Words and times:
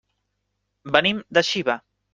Venim 0.97 1.23
de 1.39 1.47
Xiva. 1.53 1.81